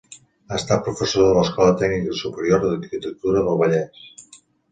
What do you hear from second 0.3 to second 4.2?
Ha estat professor de l'Escola Tècnica Superior d'Arquitectura del Vallès.